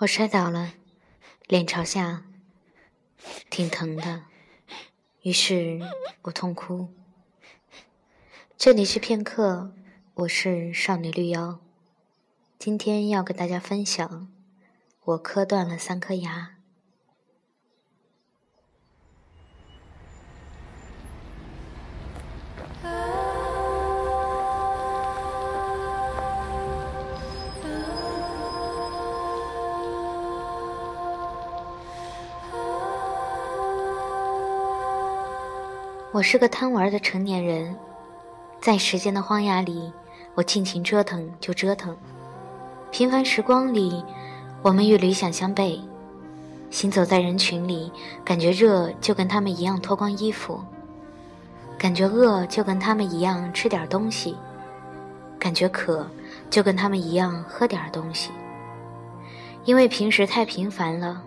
[0.00, 0.72] 我摔倒了，
[1.46, 2.24] 脸朝下，
[3.50, 4.22] 挺疼的，
[5.20, 5.78] 于是
[6.22, 6.88] 我痛哭。
[8.56, 9.74] 这里是片刻，
[10.14, 11.60] 我是少女绿妖，
[12.58, 14.32] 今天要跟大家分享，
[15.04, 16.56] 我磕断了三颗牙。
[36.12, 37.72] 我是个贪玩的成年人，
[38.60, 39.92] 在时间的荒崖里，
[40.34, 41.96] 我尽情折腾就折腾。
[42.90, 44.04] 平凡时光里，
[44.60, 45.80] 我们与理想相悖。
[46.68, 47.92] 行走在人群里，
[48.24, 50.60] 感觉热就跟他们一样脱光衣服，
[51.78, 54.36] 感觉饿就跟他们一样吃点东西，
[55.38, 56.04] 感觉渴
[56.50, 58.32] 就跟他们一样喝点东西。
[59.64, 61.22] 因为平时太平凡了，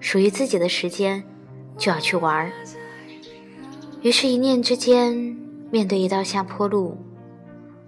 [0.00, 1.22] 属于自己的时间
[1.76, 2.50] 就要去玩。
[4.04, 5.14] 于是，一念之间，
[5.70, 6.98] 面对一道下坡路，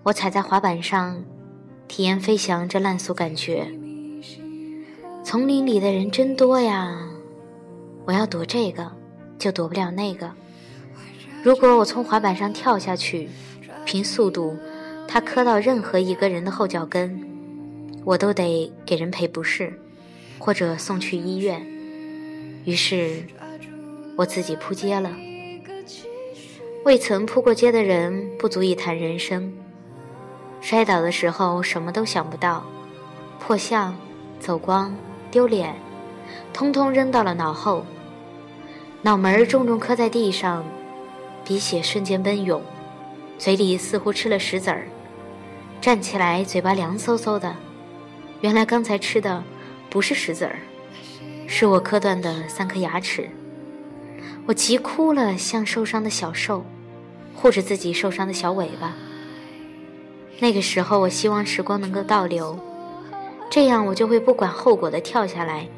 [0.02, 1.22] 我踩在滑板上，
[1.88, 3.70] 体验飞翔这烂俗感觉。
[5.22, 7.06] 丛林里的人真多呀，
[8.06, 8.90] 我要躲这个，
[9.38, 10.32] 就躲不了那个。
[11.42, 13.28] 如果我从滑板上跳下去，
[13.84, 14.56] 凭速度，
[15.06, 17.22] 他磕到任何一个人的后脚跟，
[18.06, 19.78] 我都得给人赔不是，
[20.38, 21.60] 或者送去医院。
[22.64, 23.22] 于是，
[24.16, 25.14] 我自己扑街了。
[26.86, 29.52] 未曾扑过街的人不足以谈人生。
[30.60, 32.64] 摔倒的时候什么都想不到，
[33.40, 33.92] 破相、
[34.38, 34.94] 走光、
[35.28, 35.74] 丢脸，
[36.52, 37.84] 通通扔到了脑后。
[39.02, 40.64] 脑门重重磕在地上，
[41.44, 42.62] 鼻血瞬间奔涌，
[43.36, 44.86] 嘴里似乎吃了石子儿。
[45.80, 47.56] 站起来，嘴巴凉飕飕的。
[48.42, 49.42] 原来刚才吃的
[49.90, 50.60] 不是石子儿，
[51.48, 53.28] 是我磕断的三颗牙齿。
[54.46, 56.64] 我急哭了，像受伤的小兽。
[57.36, 58.94] 护着自己受伤的小尾巴。
[60.40, 62.58] 那个时候，我希望时光能够倒流，
[63.48, 65.68] 这样我就会不管后果的跳下来，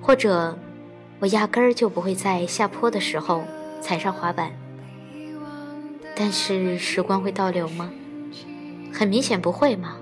[0.00, 0.58] 或者
[1.18, 3.44] 我压根儿就不会在下坡的时候
[3.80, 4.50] 踩上滑板。
[6.16, 7.90] 但是时光会倒流吗？
[8.92, 9.96] 很明显不会嘛。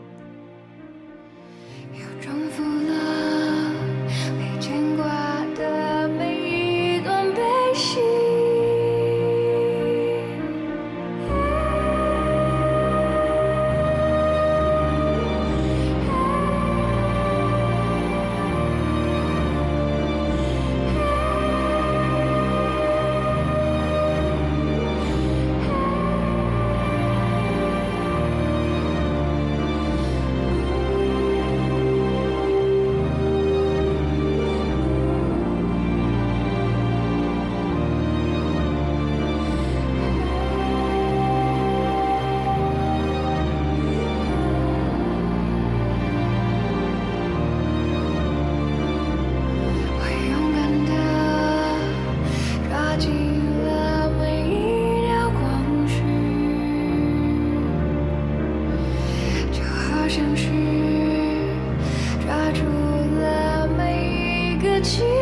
[64.86, 65.15] 情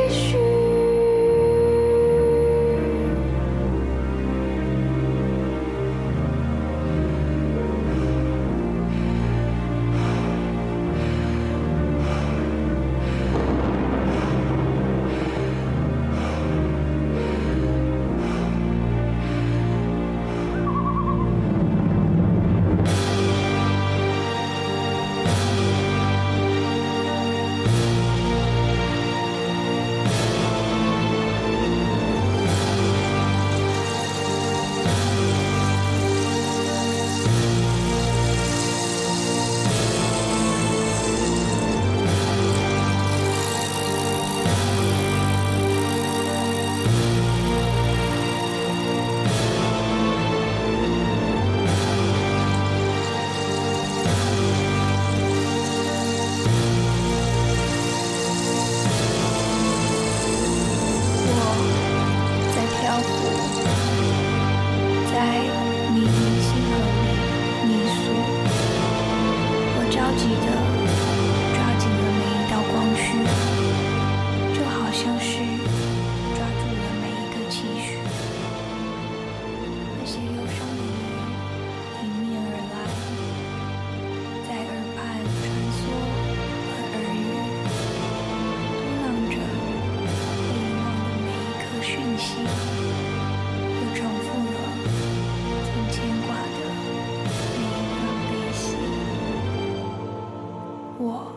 [101.04, 101.30] 我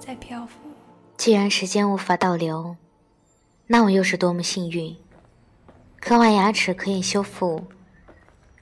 [0.00, 0.58] 在漂浮。
[1.16, 2.76] 既然时间无法倒流，
[3.68, 4.96] 那我又是多么幸运！
[6.00, 7.66] 刻画牙齿可以修复，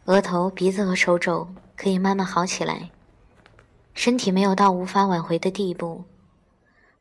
[0.04, 2.90] 额头、鼻子和手肘可以慢慢好起来，
[3.94, 6.04] 身体没有到无法挽回的地步。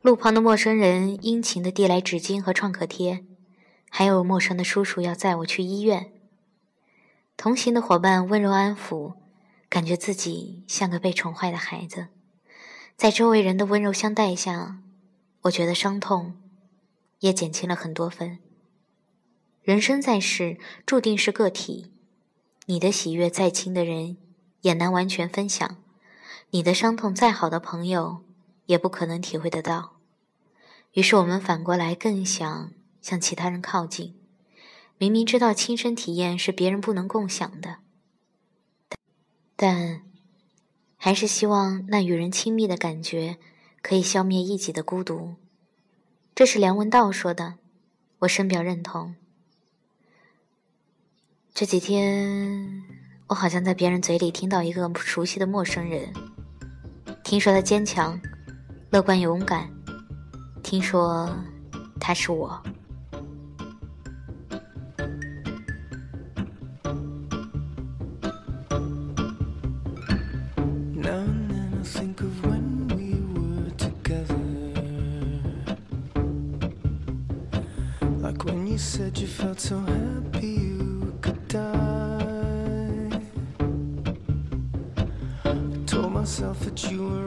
[0.00, 3.26] 路旁的陌生人殷勤地递来纸巾和创可贴，
[3.90, 6.10] 还有陌生的叔叔要载我去医院。
[7.36, 9.16] 同行的伙伴温柔安抚，
[9.68, 12.08] 感觉自己像个被宠坏的孩子。
[13.02, 14.78] 在周围人的温柔相待下，
[15.40, 16.36] 我觉得伤痛
[17.18, 18.38] 也减轻了很多分。
[19.60, 20.56] 人生在世，
[20.86, 21.90] 注定是个体，
[22.66, 24.18] 你的喜悦再亲的人
[24.60, 25.78] 也难完全分享，
[26.50, 28.22] 你的伤痛再好的朋友
[28.66, 29.96] 也不可能体会得到。
[30.92, 32.70] 于是我们反过来更想
[33.00, 34.14] 向其他人靠近，
[34.96, 37.78] 明明知道亲身体验是别人不能共享的，
[39.56, 40.02] 但
[41.04, 43.36] 还是希望那与人亲密的感觉
[43.82, 45.34] 可以消灭一己的孤独。
[46.32, 47.54] 这是梁文道说的，
[48.20, 49.16] 我深表认同。
[51.52, 52.84] 这几天，
[53.26, 56.12] 我好像在别人嘴里听到一个熟悉的陌生人，
[57.24, 58.16] 听说他坚强、
[58.90, 59.68] 乐观、勇敢。
[60.62, 61.28] 听说
[61.98, 62.62] 他是我。
[78.72, 83.20] you said you felt so happy you could die.
[85.44, 85.54] I
[85.84, 87.21] told myself that you were.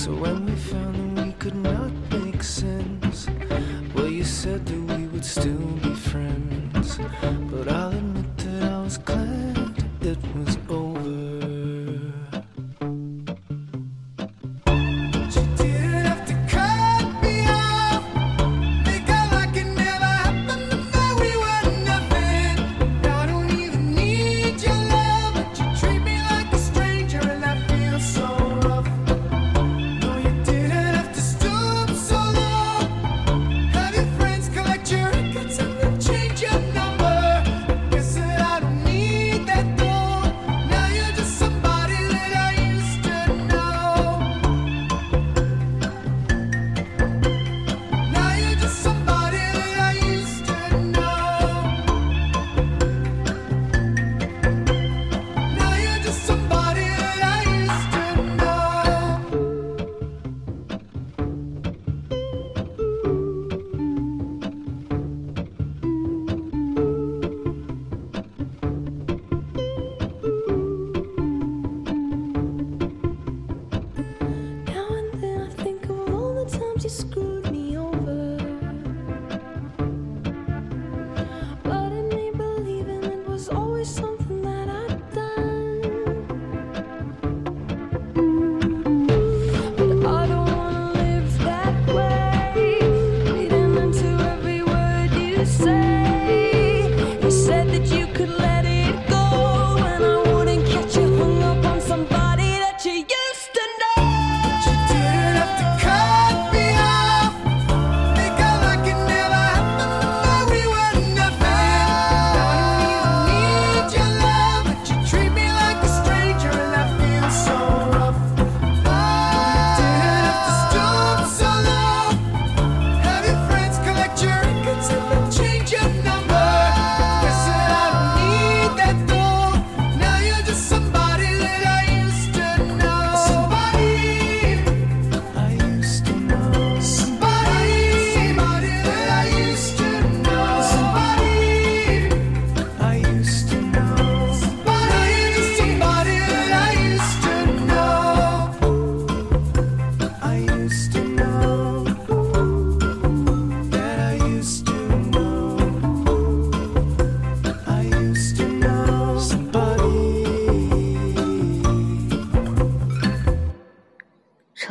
[0.00, 3.26] So when we found that we could not make sense,
[3.94, 6.98] well, you said that we would still be friends.
[7.50, 9.49] But I'll admit that I was glad.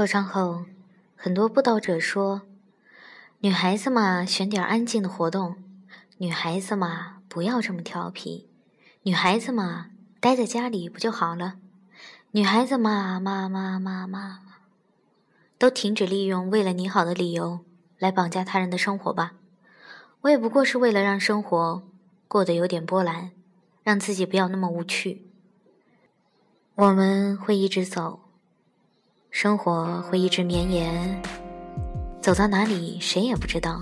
[0.10, 0.66] 上后，
[1.16, 2.42] 很多布道者说
[3.42, 5.54] ：“女孩子嘛，选点安静的活动；
[6.18, 8.48] 女孩子嘛，不要这么调皮；
[9.04, 11.58] 女孩子嘛，待在家里不就好了？
[12.32, 14.40] 女孩子嘛，妈妈妈妈，
[15.60, 17.60] 都停止利用为了你好的理由
[18.00, 19.34] 来绑架他人的生活吧。
[20.22, 21.84] 我也不过是为了让生活
[22.28, 23.30] 过得有点波澜，
[23.84, 25.28] 让自己不要那么无趣。
[26.74, 28.22] 我们会一直走。”
[29.42, 31.22] 生活会一直绵延，
[32.22, 33.82] 走到哪里谁也不知道。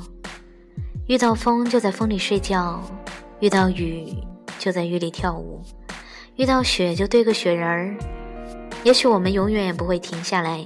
[1.08, 2.80] 遇到风就在风里睡觉，
[3.40, 4.14] 遇到雨
[4.60, 5.64] 就在雨里跳舞，
[6.36, 7.98] 遇到雪就堆个雪人儿。
[8.84, 10.64] 也许我们永远也不会停下来，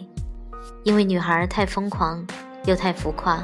[0.83, 2.27] 因为女孩太疯狂
[2.65, 3.41] 又太浮夸。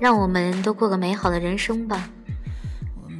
[0.00, 2.08] 让我们都过个美好的人生吧。
[3.04, 3.10] 我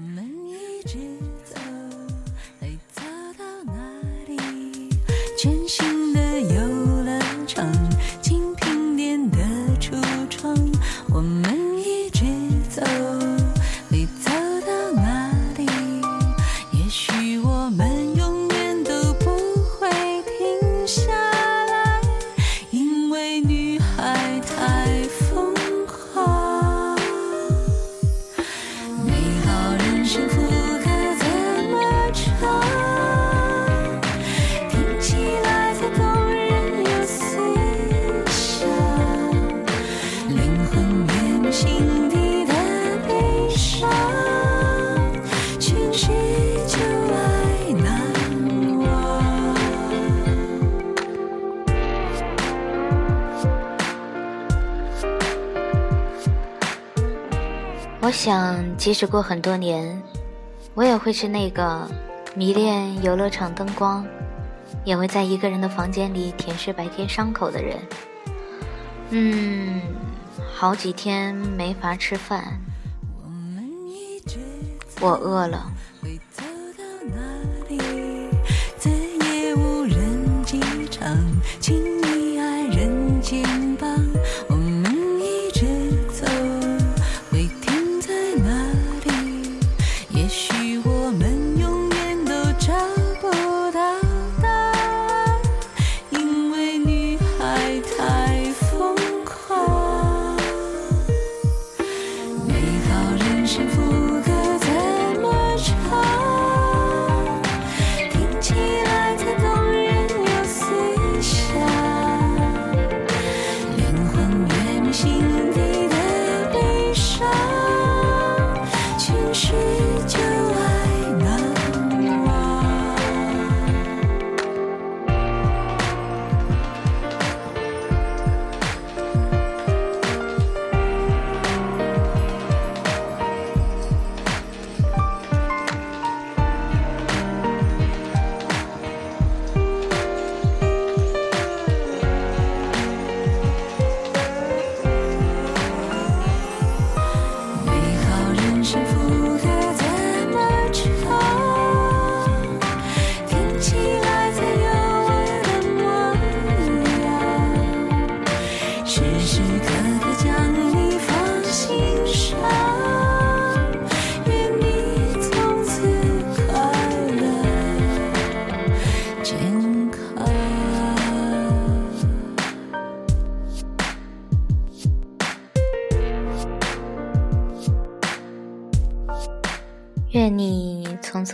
[58.82, 60.02] 即使过很多年，
[60.74, 61.88] 我也会是那个
[62.34, 64.04] 迷恋游乐场灯光，
[64.84, 67.78] 也会在一个人的房间里舔舐白天伤口的人。
[69.10, 69.80] 嗯，
[70.52, 72.60] 好几天没法吃饭，
[75.00, 75.70] 我饿了。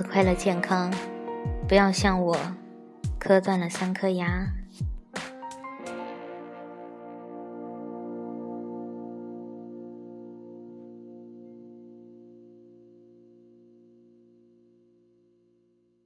[0.05, 0.93] 快乐健康，
[1.67, 2.37] 不要像我，
[3.19, 4.47] 磕断了三颗牙。